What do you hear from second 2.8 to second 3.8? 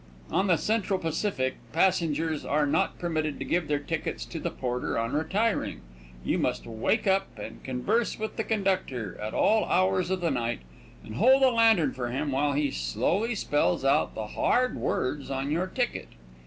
permitted to give their